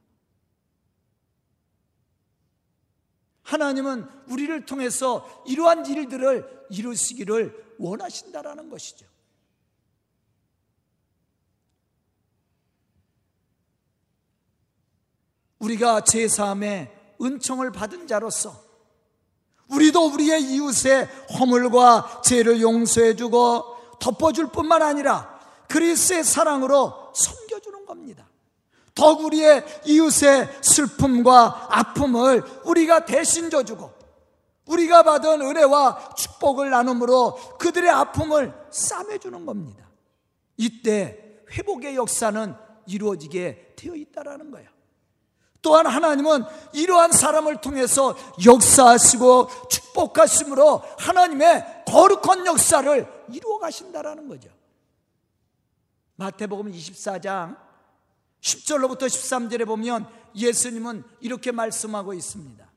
하나님은 3.49 4.07
우리를 4.27 4.65
통해서 4.67 5.27
이러한 5.47 5.83
일들을 5.87 6.67
이루시기를 6.69 7.75
원하신다라는 7.79 8.69
것이죠. 8.69 9.07
우리가 15.57 16.01
제3의 16.01 16.91
은총을 17.19 17.71
받은 17.71 18.05
자로서 18.05 18.55
우리도 19.67 20.13
우리의 20.13 20.43
이웃의 20.43 21.05
허물과 21.39 22.21
죄를 22.23 22.61
용서해주고 22.61 23.97
덮어줄 23.99 24.51
뿐만 24.51 24.83
아니라 24.83 25.39
그리스의 25.67 26.23
사랑으로 26.23 27.13
섬겨주는 27.15 27.85
겁니다. 27.87 28.28
더욱 28.99 29.23
우리의 29.23 29.63
이웃의 29.85 30.49
슬픔과 30.61 31.67
아픔을 31.69 32.43
우리가 32.65 33.05
대신 33.05 33.49
져주고 33.49 33.93
우리가 34.65 35.03
받은 35.03 35.41
은혜와 35.41 36.15
축복을 36.15 36.69
나눔으로 36.69 37.35
그들의 37.57 37.89
아픔을 37.89 38.53
싸매주는 38.69 39.45
겁니다. 39.45 39.89
이때 40.57 41.17
회복의 41.51 41.95
역사는 41.95 42.53
이루어지게 42.87 43.75
되어 43.77 43.95
있다라는 43.95 44.51
거예요. 44.51 44.69
또한 45.61 45.87
하나님은 45.87 46.43
이러한 46.73 47.13
사람을 47.13 47.61
통해서 47.61 48.15
역사하시고 48.45 49.69
축복하심으로 49.69 50.83
하나님의 50.99 51.83
거룩한 51.87 52.45
역사를 52.45 53.25
이루어 53.31 53.59
가신다라는 53.59 54.27
거죠. 54.27 54.49
마태복음 56.17 56.71
24장 56.71 57.68
10절로부터 58.41 59.03
13절에 59.03 59.65
보면 59.65 60.07
예수님은 60.35 61.03
이렇게 61.21 61.51
말씀하고 61.51 62.13
있습니다. 62.13 62.69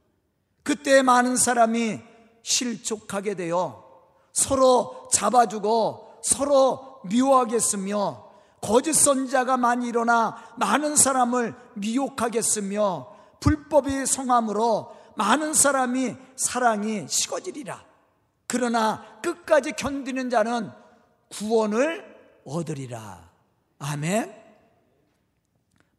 그때 0.63 1.03
많은 1.03 1.37
사람이 1.37 2.01
실족하게 2.43 3.35
되어 3.35 3.85
서로 4.33 5.09
잡아주고 5.13 6.21
서로 6.23 7.01
미워하겠으며 7.05 8.31
거짓 8.61 8.93
선자가 8.93 9.57
많이 9.57 9.89
일어나 9.89 10.37
많은 10.57 10.95
사람을 10.97 11.55
미혹하겠으며 11.75 13.13
불법이 13.41 14.07
성함으로 14.07 14.97
많은 15.17 15.53
사람이 15.53 16.17
사랑이 16.37 17.07
식어지리라. 17.09 17.85
그러나 18.47 19.05
끝까지 19.23 19.73
견디는 19.73 20.31
자는 20.31 20.71
구원을 21.31 22.05
얻으리라. 22.45 23.31
아멘. 23.79 24.42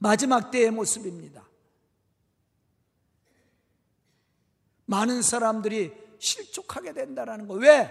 마지막 0.03 0.51
때의 0.51 0.69
모습입니다. 0.69 1.47
많은 4.83 5.21
사람들이 5.21 5.93
실족하게 6.19 6.91
된다는 6.91 7.47
거. 7.47 7.53
왜? 7.53 7.89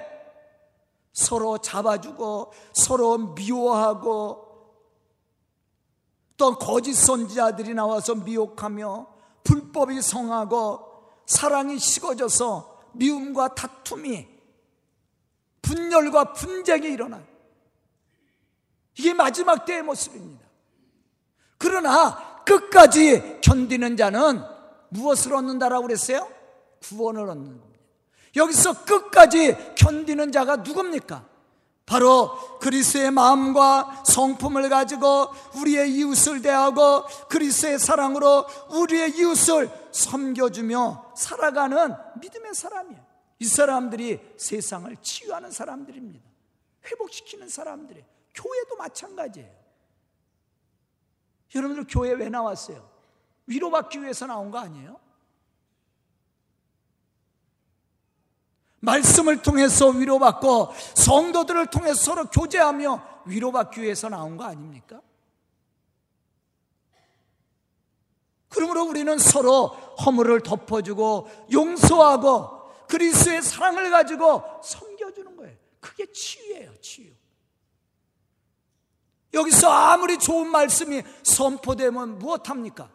서로 1.14 1.56
잡아주고 1.56 2.52
서로 2.74 3.16
미워하고 3.16 4.76
또 6.36 6.58
거짓 6.58 6.92
선지자들이 6.92 7.72
나와서 7.72 8.14
미혹하며 8.14 9.06
불법이 9.42 10.02
성하고 10.02 11.22
사랑이 11.24 11.78
식어져서 11.78 12.90
미움과 12.92 13.54
다툼이 13.54 14.28
분열과 15.62 16.34
분쟁이 16.34 16.88
일어나요. 16.88 17.26
이게 18.98 19.14
마지막 19.14 19.64
때의 19.64 19.82
모습입니다. 19.82 20.41
그러나 21.62 22.42
끝까지 22.44 23.38
견디는 23.40 23.96
자는 23.96 24.42
무엇을 24.88 25.32
얻는다라고 25.32 25.86
그랬어요? 25.86 26.28
구원을 26.82 27.30
얻는 27.30 27.60
겁니다. 27.60 27.78
여기서 28.34 28.84
끝까지 28.84 29.56
견디는 29.76 30.32
자가 30.32 30.56
누굽니까? 30.56 31.24
바로 31.86 32.58
그리스의 32.58 33.12
마음과 33.12 34.02
성품을 34.06 34.70
가지고 34.70 35.28
우리의 35.54 35.94
이웃을 35.94 36.42
대하고 36.42 37.04
그리스의 37.28 37.78
사랑으로 37.78 38.44
우리의 38.70 39.16
이웃을 39.16 39.70
섬겨주며 39.92 41.12
살아가는 41.16 41.94
믿음의 42.20 42.54
사람이에요. 42.54 43.04
이 43.38 43.44
사람들이 43.44 44.20
세상을 44.36 44.96
치유하는 45.00 45.52
사람들입니다. 45.52 46.24
회복시키는 46.86 47.48
사람들이에요. 47.48 48.06
교회도 48.34 48.76
마찬가지예요. 48.76 49.61
여러분들 51.54 51.86
교회 51.88 52.12
왜 52.12 52.28
나왔어요? 52.28 52.88
위로받기 53.46 54.02
위해서 54.02 54.26
나온 54.26 54.50
거 54.50 54.58
아니에요? 54.58 55.00
말씀을 58.80 59.42
통해서 59.42 59.88
위로받고 59.88 60.72
성도들을 60.94 61.66
통해서 61.66 61.94
서로 61.94 62.24
교제하며 62.26 63.22
위로받기 63.26 63.80
위해서 63.80 64.08
나온 64.08 64.36
거 64.36 64.44
아닙니까? 64.44 65.00
그러므로 68.48 68.84
우리는 68.84 69.16
서로 69.18 69.68
허물을 70.04 70.40
덮어주고 70.40 71.28
용서하고 71.52 72.86
그리스의 72.88 73.40
사랑을 73.40 73.90
가지고 73.90 74.42
섬겨주는 74.62 75.36
거예요. 75.36 75.56
그게 75.80 76.10
치유예요, 76.12 76.76
치유. 76.80 77.10
여기서 79.34 79.70
아무리 79.70 80.18
좋은 80.18 80.48
말씀이 80.48 81.02
선포되면 81.22 82.18
무엇합니까? 82.18 82.90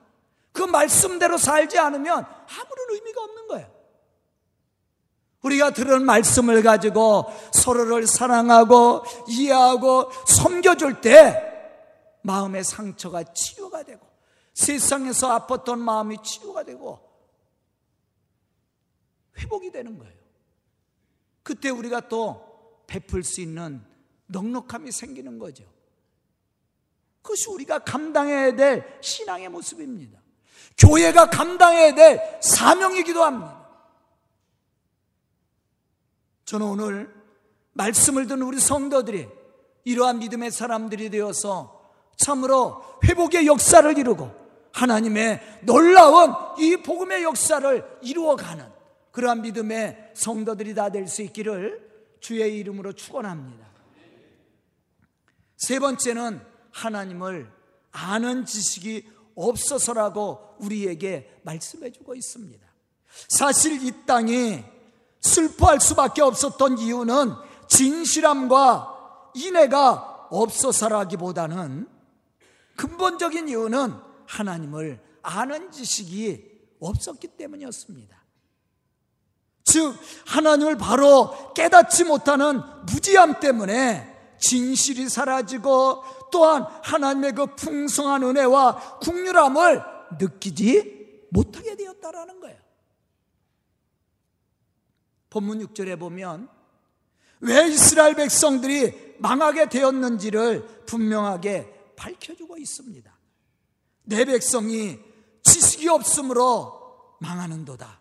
그 0.52 0.63
말씀대로 0.63 1.38
살지 1.38 1.78
않으면 1.78 2.13
아무런 2.26 2.89
의미가 2.91 3.23
없는 3.23 3.47
거예요. 3.47 3.78
우리가 5.41 5.71
들은 5.71 6.04
말씀을 6.04 6.63
가지고 6.63 7.26
서로를 7.54 8.08
사랑하고 8.08 9.04
이해하고 9.28 10.12
섬겨줄 10.28 11.02
때 11.02 11.43
마음의 12.23 12.63
상처가 12.63 13.23
치유가 13.23 13.84
되고 13.84 14.06
세상에서 14.54 15.38
아팠던 15.38 15.78
마음이 15.78 16.17
치유가 16.23 16.63
되고 16.63 17.00
회복이 19.38 19.71
되는 19.71 19.97
거예요. 19.97 20.17
그때 21.43 21.69
우리가 21.69 22.10
또 22.10 22.84
베풀 22.88 23.23
수 23.23 23.39
있는 23.39 23.86
넉넉함이 24.26 24.91
생기는 24.91 25.38
거죠. 25.39 25.63
그것이 27.28 27.50
우리가 27.50 27.80
감당해야 27.80 28.56
될 28.56 29.00
신앙의 29.02 29.50
모습입니다. 29.50 30.18
교회가 30.78 31.30
감당해야 31.30 31.94
될 31.94 32.40
사명이기도 32.42 33.22
합니다. 33.22 33.68
저는 36.46 36.66
오늘 36.66 37.13
말씀을 37.74 38.28
듣는 38.28 38.44
우리 38.44 38.60
성도들이 38.60 39.28
이러한 39.84 40.20
믿음의 40.20 40.52
사람들이 40.52 41.10
되어서 41.10 41.92
참으로 42.16 42.82
회복의 43.04 43.46
역사를 43.46 43.98
이루고 43.98 44.32
하나님의 44.72 45.60
놀라운 45.63 46.34
이 46.60 46.78
복음의 46.78 47.24
역사를 47.24 48.00
이루어가는 48.02 48.66
그러한 49.12 49.42
믿음의 49.42 50.12
성도들이 50.13 50.76
다 50.76 50.90
될 50.90 51.08
수 51.08 51.22
있기를 51.24 51.86
주의 52.22 52.58
이름으로 52.60 52.94
축원합니다. 52.94 53.68
세 55.58 55.80
번째는 55.80 56.57
하나님을 56.78 57.52
아는 57.92 58.46
지식이 58.46 59.10
없어서라고 59.36 60.56
우리에게 60.60 61.40
말씀해 61.44 61.92
주고 61.92 62.13
있습니다. 62.13 62.66
사실 63.30 63.84
이 63.84 64.06
땅이 64.06 64.63
슬퍼할 65.22 65.80
수밖에 65.80 66.22
없었던 66.22 66.78
이유는 66.78 67.34
진실함과 67.68 69.32
인애가 69.34 70.28
없어서라기보다는 70.30 71.88
근본적인 72.76 73.50
이유는 73.50 73.94
하나님을 74.28 75.02
아는 75.24 75.72
지식이 75.72 76.58
없었기 76.80 77.30
때문이었습니다. 77.30 78.16
즉, 79.63 79.96
하나님을 80.28 80.78
바로 80.78 81.54
깨닫지 81.54 82.04
못하는 82.04 82.62
무지함 82.86 83.40
때문에 83.40 84.18
진실이 84.40 85.10
사라지고 85.10 86.04
또한 86.32 86.63
하나님의 86.84 87.34
그 87.34 87.56
풍성한 87.56 88.24
은혜와 88.24 89.00
국률함을 89.00 89.84
느끼지 90.20 91.28
못하게 91.32 91.76
되었다라는 91.76 92.40
거예요. 92.40 92.58
본문 95.30 95.60
6절에 95.68 96.00
보면 96.00 96.50
왜 97.40 97.68
이스라엘 97.68 98.16
백성들이 98.16 99.18
망하게 99.20 99.70
되었는지를 99.70 100.86
분명하게 100.86 101.94
밝혀주고 101.96 102.58
있습니다. 102.58 103.12
내 104.04 104.26
백성이 104.26 105.00
지식이 105.44 105.88
없으므로 105.90 107.18
망하는도다. 107.20 108.00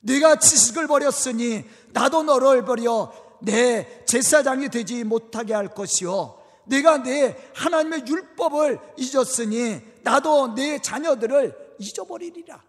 네가 0.00 0.38
지식을 0.38 0.86
버렸으니 0.86 1.64
나도 1.92 2.22
너를 2.22 2.64
버려 2.64 3.12
내 3.42 4.04
제사장이 4.06 4.68
되지 4.68 5.04
못하게 5.04 5.54
할 5.54 5.74
것이요. 5.74 6.39
내가 6.70 7.02
내 7.02 7.36
하나님의 7.54 8.04
율법을 8.06 8.78
잊었으니 8.96 9.82
나도 10.02 10.54
내 10.54 10.80
자녀들을 10.80 11.74
잊어버리리라. 11.80 12.62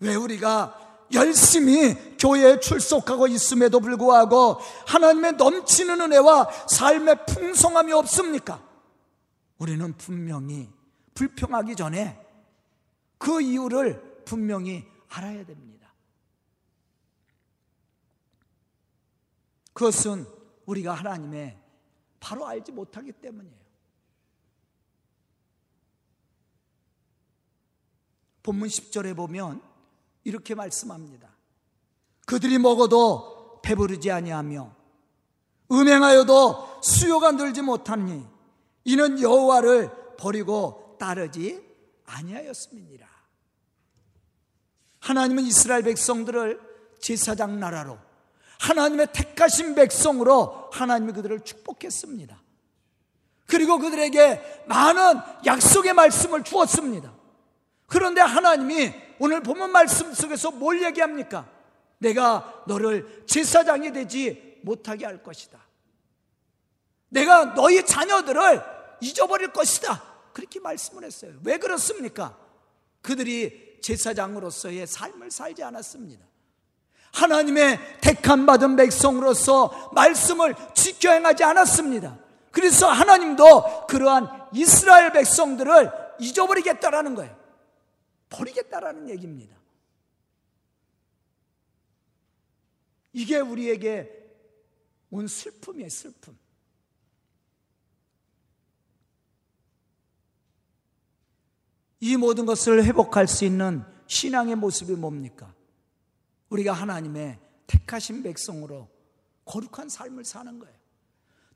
왜 0.00 0.14
우리가 0.14 1.08
열심히 1.12 1.94
교회에 2.18 2.60
출석하고 2.60 3.26
있음에도 3.28 3.80
불구하고 3.80 4.58
하나님의 4.86 5.32
넘치는 5.32 6.00
은혜와 6.00 6.50
삶의 6.68 7.26
풍성함이 7.26 7.92
없습니까? 7.94 8.62
우리는 9.58 9.96
분명히 9.96 10.68
불평하기 11.14 11.74
전에 11.76 12.20
그 13.18 13.40
이유를 13.40 14.22
분명히 14.24 14.86
알아야 15.08 15.44
됩니다. 15.44 15.79
그것은 19.72 20.26
우리가 20.66 20.94
하나님의 20.94 21.58
바로 22.18 22.46
알지 22.46 22.72
못하기 22.72 23.12
때문이에요. 23.12 23.60
본문 28.42 28.68
10절에 28.68 29.16
보면 29.16 29.62
이렇게 30.24 30.54
말씀합니다. 30.54 31.30
그들이 32.26 32.58
먹어도 32.58 33.60
배부르지 33.62 34.10
아니하며 34.10 34.74
음행하여도 35.72 36.80
수요가 36.82 37.32
늘지 37.32 37.62
못하니 37.62 38.26
이는 38.84 39.20
여호와를 39.20 40.16
버리고 40.16 40.96
따르지 40.98 41.64
아니하였음이니라. 42.04 43.08
하나님은 45.00 45.44
이스라엘 45.44 45.82
백성들을 45.82 46.60
제사장 47.00 47.58
나라로 47.58 47.98
하나님의 48.60 49.08
택하신 49.12 49.74
백성으로 49.74 50.68
하나님이 50.72 51.12
그들을 51.14 51.40
축복했습니다. 51.40 52.40
그리고 53.46 53.78
그들에게 53.78 54.64
많은 54.66 55.20
약속의 55.46 55.94
말씀을 55.94 56.44
주었습니다. 56.44 57.12
그런데 57.86 58.20
하나님이 58.20 58.92
오늘 59.18 59.42
본문 59.42 59.72
말씀 59.72 60.12
속에서 60.12 60.50
뭘 60.50 60.82
얘기합니까? 60.82 61.48
내가 61.98 62.62
너를 62.66 63.24
제사장이 63.26 63.92
되지 63.92 64.60
못하게 64.62 65.06
할 65.06 65.22
것이다. 65.22 65.58
내가 67.08 67.54
너희 67.54 67.84
자녀들을 67.84 68.62
잊어버릴 69.00 69.52
것이다. 69.52 70.02
그렇게 70.32 70.60
말씀을 70.60 71.04
했어요. 71.04 71.32
왜 71.44 71.58
그렇습니까? 71.58 72.38
그들이 73.00 73.78
제사장으로서의 73.80 74.86
삶을 74.86 75.30
살지 75.30 75.62
않았습니다. 75.62 76.29
하나님의 77.12 78.00
택함 78.00 78.46
받은 78.46 78.76
백성으로서 78.76 79.90
말씀을 79.94 80.54
지켜 80.74 81.12
행하지 81.12 81.44
않았습니다. 81.44 82.18
그래서 82.50 82.88
하나님도 82.88 83.86
그러한 83.86 84.48
이스라엘 84.52 85.12
백성들을 85.12 85.90
잊어버리겠다라는 86.20 87.14
거예요. 87.14 87.36
버리겠다라는 88.28 89.08
얘기입니다. 89.10 89.56
이게 93.12 93.38
우리에게 93.38 94.16
온 95.10 95.26
슬픔이에요, 95.26 95.88
슬픔. 95.88 96.38
이 102.00 102.16
모든 102.16 102.46
것을 102.46 102.84
회복할 102.84 103.26
수 103.26 103.44
있는 103.44 103.84
신앙의 104.06 104.56
모습이 104.56 104.92
뭡니까? 104.92 105.52
우리가 106.50 106.72
하나님의 106.72 107.38
택하신 107.66 108.22
백성으로 108.22 108.88
거룩한 109.44 109.88
삶을 109.88 110.24
사는 110.24 110.58
거예요. 110.58 110.74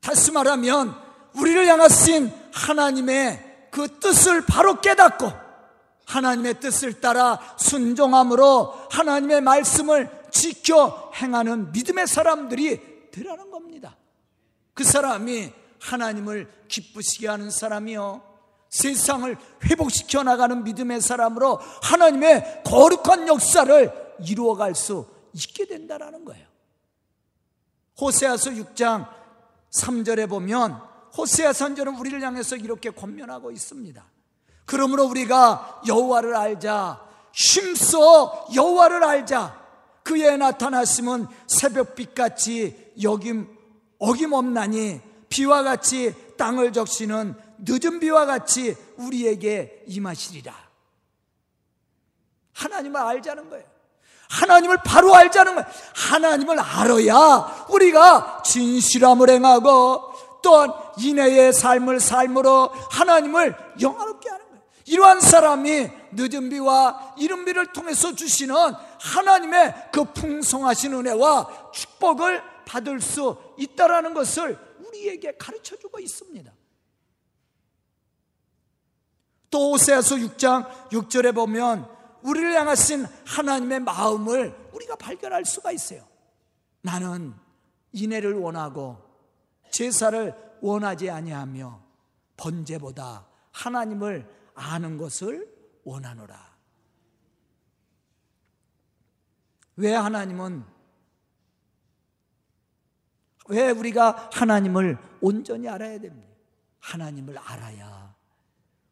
다시 0.00 0.32
말하면 0.32 0.94
우리를 1.36 1.66
향하신 1.66 2.32
하나님의 2.52 3.68
그 3.70 3.98
뜻을 3.98 4.44
바로 4.46 4.80
깨닫고 4.80 5.32
하나님의 6.06 6.60
뜻을 6.60 7.00
따라 7.00 7.40
순종함으로 7.58 8.74
하나님의 8.90 9.40
말씀을 9.40 10.10
지켜 10.30 11.10
행하는 11.16 11.72
믿음의 11.72 12.06
사람들이 12.06 13.10
되라는 13.10 13.50
겁니다. 13.50 13.96
그 14.74 14.84
사람이 14.84 15.52
하나님을 15.80 16.50
기쁘시게 16.68 17.28
하는 17.28 17.50
사람이요. 17.50 18.22
세상을 18.70 19.36
회복시켜 19.64 20.24
나가는 20.24 20.64
믿음의 20.64 21.00
사람으로 21.00 21.60
하나님의 21.82 22.62
거룩한 22.64 23.28
역사를 23.28 24.03
이루어갈 24.20 24.74
수 24.74 25.06
있게 25.32 25.66
된다라는 25.66 26.24
거예요. 26.24 26.46
호세아서 28.00 28.50
6장 28.50 29.08
3절에 29.70 30.28
보면 30.28 30.72
호세아 31.16 31.52
선전은 31.52 31.96
우리를 31.96 32.20
향해서 32.22 32.56
이렇게 32.56 32.90
권면하고 32.90 33.50
있습니다. 33.50 34.04
그러므로 34.66 35.04
우리가 35.04 35.82
여호와를 35.86 36.34
알자 36.34 37.00
힘써 37.32 38.46
여호와를 38.54 39.04
알자 39.04 39.62
그의 40.02 40.38
나타나심은 40.38 41.26
새벽빛같이 41.46 42.92
여김 43.02 43.48
어김없나니 43.98 45.00
비와 45.28 45.62
같이 45.62 46.14
땅을 46.36 46.72
적시는 46.72 47.34
늦은 47.58 48.00
비와 48.00 48.26
같이 48.26 48.76
우리에게 48.96 49.84
임하시리라. 49.86 50.54
하나님을 52.52 53.00
알자는 53.00 53.50
거예요. 53.50 53.73
하나님을 54.34 54.78
바로 54.84 55.14
알자는 55.14 55.54
거예요. 55.54 55.68
하나님을 55.94 56.58
알아야 56.58 57.66
우리가 57.68 58.42
진실함을 58.44 59.30
행하고 59.30 60.12
또한 60.42 60.72
인내의 60.98 61.52
삶을 61.52 62.00
삶으로 62.00 62.70
하나님을 62.90 63.56
영화롭게 63.80 64.28
하는 64.28 64.44
거예요. 64.46 64.62
이러한 64.86 65.20
사람이 65.20 65.88
늦은 66.12 66.50
비와 66.50 67.14
이른 67.16 67.44
비를 67.44 67.72
통해서 67.72 68.14
주시는 68.14 68.54
하나님의 69.00 69.90
그 69.92 70.04
풍성하신 70.12 70.94
은혜와 70.94 71.70
축복을 71.72 72.42
받을 72.66 73.00
수 73.00 73.36
있다라는 73.56 74.14
것을 74.14 74.58
우리에게 74.86 75.36
가르쳐 75.36 75.76
주고 75.76 76.00
있습니다. 76.00 76.52
또 79.50 79.70
오세아서 79.70 80.16
6장 80.16 80.68
6절에 80.90 81.34
보면 81.34 81.93
우리를 82.24 82.54
향하신 82.54 83.06
하나님의 83.26 83.80
마음을 83.80 84.70
우리가 84.72 84.96
발견할 84.96 85.44
수가 85.44 85.72
있어요. 85.72 86.06
나는 86.80 87.34
인애를 87.92 88.34
원하고 88.34 88.98
제사를 89.70 90.34
원하지 90.60 91.10
아니하며 91.10 91.82
번제보다 92.36 93.26
하나님을 93.52 94.28
아는 94.54 94.96
것을 94.96 95.52
원하노라. 95.84 96.54
왜 99.76 99.92
하나님은 99.92 100.64
왜 103.48 103.70
우리가 103.70 104.30
하나님을 104.32 104.96
온전히 105.20 105.68
알아야 105.68 106.00
됩니까? 106.00 106.32
하나님을 106.80 107.36
알아야 107.36 108.14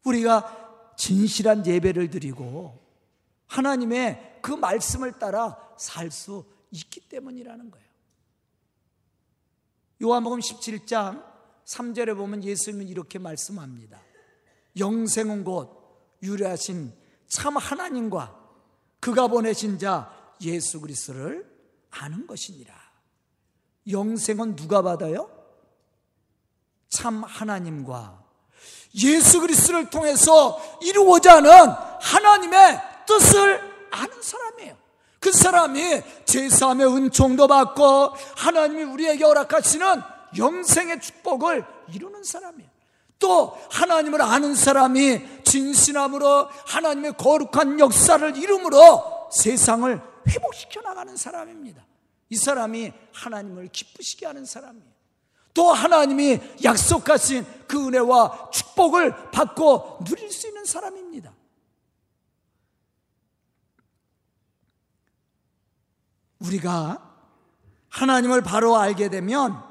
우리가 0.04 0.94
진실한 0.96 1.64
예배를 1.64 2.10
드리고 2.10 2.81
하나님의 3.52 4.38
그 4.40 4.52
말씀을 4.52 5.12
따라 5.18 5.58
살 5.76 6.10
수 6.10 6.44
있기 6.70 7.00
때문이라는 7.00 7.70
거예요. 7.70 7.86
요한복음 10.02 10.38
17장 10.38 11.22
3절에 11.66 12.16
보면 12.16 12.42
예수님은 12.42 12.88
이렇게 12.88 13.18
말씀합니다. 13.18 14.00
영생은 14.78 15.44
곧 15.44 16.16
유래하신 16.22 16.92
참 17.28 17.56
하나님과 17.56 18.40
그가 19.00 19.28
보내신 19.28 19.78
자 19.78 20.10
예수 20.40 20.80
그리스도를 20.80 21.46
아는 21.90 22.26
것이니라. 22.26 22.74
영생은 23.90 24.56
누가 24.56 24.80
받아요? 24.80 25.30
참 26.88 27.22
하나님과 27.22 28.24
예수 28.94 29.40
그리스도를 29.40 29.90
통해서 29.90 30.58
이루고자 30.80 31.36
하는 31.36 31.50
하나님의 32.00 32.91
뜻을 33.06 33.60
아는 33.90 34.22
사람이에요. 34.22 34.76
그 35.20 35.30
사람이 35.30 36.02
제사함의 36.24 36.86
은총도 36.86 37.46
받고 37.46 38.14
하나님이 38.36 38.82
우리에게 38.82 39.24
허락하시는 39.24 40.02
영생의 40.36 41.00
축복을 41.00 41.64
이루는 41.92 42.24
사람이에요. 42.24 42.70
또 43.20 43.56
하나님을 43.70 44.20
아는 44.20 44.56
사람이 44.56 45.44
진실함으로 45.44 46.48
하나님의 46.66 47.16
거룩한 47.16 47.78
역사를 47.78 48.36
이룸으로 48.36 49.30
세상을 49.30 50.00
회복시켜 50.28 50.80
나가는 50.80 51.16
사람입니다. 51.16 51.86
이 52.30 52.36
사람이 52.36 52.92
하나님을 53.12 53.68
기쁘시게 53.68 54.26
하는 54.26 54.44
사람이에요. 54.44 54.92
또 55.54 55.70
하나님이 55.70 56.40
약속하신 56.64 57.46
그 57.68 57.86
은혜와 57.86 58.50
축복을 58.52 59.30
받고 59.30 60.00
누릴 60.04 60.32
수 60.32 60.48
있는 60.48 60.64
사람입니다. 60.64 61.32
우리가 66.44 67.10
하나님을 67.88 68.42
바로 68.42 68.76
알게 68.76 69.08
되면 69.08 69.62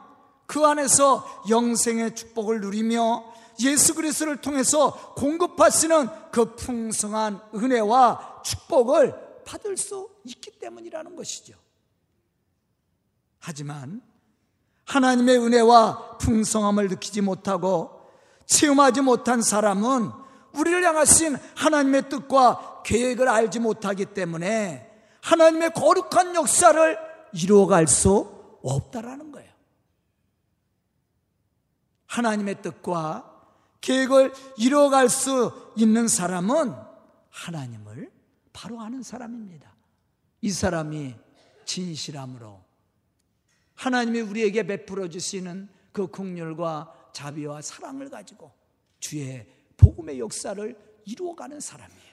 그 0.46 0.66
안에서 0.66 1.44
영생의 1.50 2.16
축복을 2.16 2.62
누리며 2.62 3.24
예수 3.62 3.96
그리스도를 3.96 4.38
통해서 4.38 4.92
공급하시는 5.16 6.32
그 6.32 6.56
풍성한 6.56 7.40
은혜와 7.56 8.42
축복을 8.44 9.44
받을 9.46 9.78
수 9.78 10.10
있기 10.24 10.52
때문이라는 10.60 11.16
것이죠. 11.16 11.54
하지만 13.40 14.02
하나님의 14.86 15.38
은혜와 15.38 16.18
풍성함을 16.18 16.90
느끼지 16.90 17.22
못하고 17.22 18.02
체험하지 18.46 19.02
못한 19.02 19.42
사람은 19.42 20.12
우리를 20.54 20.84
향하신 20.84 21.38
하나님의 21.56 22.10
뜻과 22.10 22.84
계획을 22.84 23.30
알지 23.30 23.60
못하기 23.60 24.08
때문에 24.08 24.91
하나님의 25.22 25.74
거룩한 25.74 26.36
역사를 26.36 26.98
이루어갈 27.34 27.88
수 27.88 28.60
없다라는 28.64 29.32
거예요. 29.32 29.52
하나님의 32.08 32.62
뜻과 32.62 33.28
계획을 33.80 34.34
이루어갈 34.58 35.10
수 35.10 35.74
있는 35.76 36.08
사람은 36.08 36.74
하나님을 37.30 38.12
바로 38.54 38.80
아는 38.82 39.02
사람입니다. 39.02 39.74
이 40.42 40.52
사람이 40.52 41.16
진실함으로 41.66 42.64
하나님이 43.76 44.22
우리에게 44.22 44.64
베풀어 44.64 45.08
주시는 45.08 45.70
그 45.92 46.08
국률과 46.08 47.10
자비와 47.14 47.62
사랑을 47.62 48.10
가지고 48.10 48.52
주의 49.00 49.48
복음의 49.78 50.20
역사를 50.20 51.02
이루어가는 51.06 51.60
사람이에요. 51.60 52.12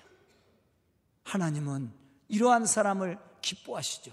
하나님은 1.24 1.92
이러한 2.28 2.66
사람을 2.66 3.18
기뻐하시죠. 3.42 4.12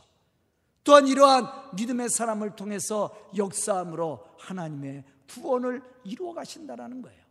또한 0.83 1.07
이러한 1.07 1.75
믿음의 1.75 2.09
사람을 2.09 2.55
통해서 2.55 3.29
역사함으로 3.35 4.23
하나님의 4.37 5.03
구원을 5.29 5.81
이루어 6.03 6.33
가신다라는 6.33 7.01
거예요. 7.01 7.23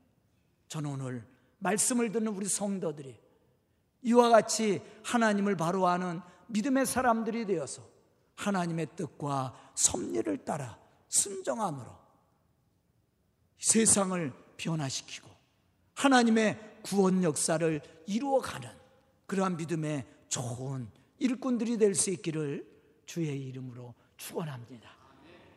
저는 0.68 0.90
오늘 0.90 1.26
말씀을 1.58 2.10
듣는 2.10 2.28
우리 2.28 2.46
성도들이 2.46 3.18
이와 4.02 4.28
같이 4.28 4.82
하나님을 5.04 5.56
바로 5.56 5.86
아는 5.86 6.20
믿음의 6.48 6.84
사람들이 6.84 7.46
되어서 7.46 7.82
하나님의 8.34 8.88
뜻과 8.96 9.54
섭리를 9.74 10.44
따라 10.44 10.78
순정함으로 11.08 11.86
세상을 13.58 14.32
변화시키고 14.56 15.30
하나님의 15.94 16.80
구원 16.82 17.22
역사를 17.22 17.80
이루어가는 18.06 18.68
그러한 19.26 19.56
믿음의 19.56 20.13
좋은 20.28 20.88
일꾼들이 21.18 21.78
될 21.78 21.94
수 21.94 22.10
있기를 22.10 22.66
주의 23.06 23.40
이름으로 23.46 23.94
축원합니다. 24.16 24.88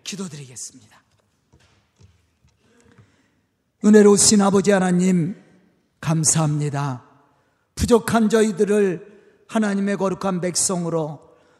기도드리겠습니다. 0.03 1.01
은혜로우신 3.85 4.41
아버지 4.41 4.71
하나님 4.71 5.35
감사합니다. 6.01 7.03
부족한 7.75 8.29
저희들을 8.29 9.45
하나님의 9.47 9.97
거룩한 9.97 10.41
백성으로 10.41 11.19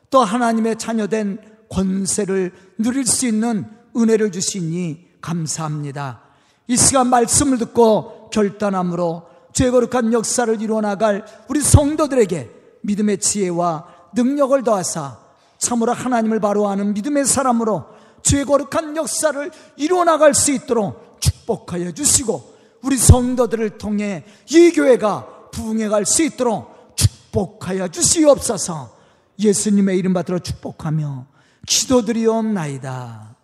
또 0.10 0.22
하나님의 0.22 0.78
자녀된 0.78 1.40
권세를 1.70 2.54
누릴 2.78 3.06
수 3.06 3.28
있는 3.28 3.66
은혜를 3.96 4.32
주시니 4.32 5.20
감사합니다. 5.22 6.24
이 6.68 6.76
시간 6.76 7.08
말씀을 7.08 7.58
듣고 7.58 8.30
결단함으로 8.32 9.28
죄 9.54 9.70
거룩한 9.72 10.14
역사를 10.14 10.62
이루어 10.62 10.82
나갈 10.82 11.26
우리 11.50 11.62
성도들에게 11.62 12.57
믿음의 12.88 13.20
지혜와 13.20 13.86
능력을 14.14 14.64
더하사 14.64 15.20
참으로 15.58 15.94
하나님을 15.94 16.40
바로 16.40 16.68
아는 16.68 16.94
믿음의 16.94 17.26
사람으로 17.26 17.86
죄 18.24 18.44
거룩한 18.44 18.96
역사를 18.96 19.52
이루어 19.76 20.04
나갈 20.04 20.34
수 20.34 20.52
있도록 20.52 21.18
축복하여 21.20 21.92
주시고 21.92 22.58
우리 22.82 22.98
성도들을 22.98 23.78
통해 23.78 24.24
이 24.50 24.72
교회가 24.72 25.50
부흥해 25.52 25.90
갈 25.90 26.06
수 26.06 26.24
있도록 26.24 26.96
축복하여 26.96 27.90
주시옵소서 27.90 28.96
예수님의 29.40 29.98
이름 29.98 30.14
받들어 30.14 30.40
축복하며 30.40 31.28
기도드리옵나이다. 31.68 33.36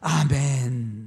아멘. 0.00 1.01